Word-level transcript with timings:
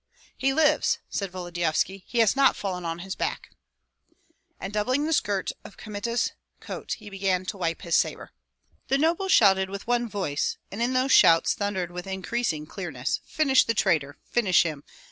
"He 0.35 0.51
lives!" 0.51 0.97
said 1.11 1.31
Volodyovski; 1.31 2.05
"he 2.07 2.17
has 2.21 2.35
not 2.35 2.55
fallen 2.55 2.83
on 2.85 2.97
his 3.05 3.13
back!" 3.15 3.51
And 4.59 4.73
doubling 4.73 5.05
the 5.05 5.13
skirt 5.13 5.51
of 5.63 5.77
Kmita's 5.77 6.31
coat, 6.59 6.93
he 6.93 7.07
began 7.11 7.45
to 7.45 7.57
wipe 7.59 7.83
his 7.83 7.95
sabre. 7.95 8.31
The 8.87 8.97
nobles 8.97 9.31
shouted 9.31 9.69
with 9.69 9.85
one 9.85 10.09
voice, 10.09 10.57
and 10.71 10.81
in 10.81 10.93
those 10.93 11.11
shouts 11.11 11.53
thundered 11.53 11.91
with 11.91 12.07
increasing 12.07 12.65
clearness: 12.65 13.19
"Finish 13.27 13.63
the 13.65 13.75
traitor! 13.75 14.17
finish 14.25 14.63
him! 14.63 14.83